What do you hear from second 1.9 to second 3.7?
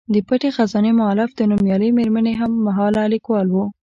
میرمنې هم مهاله لیکوال و.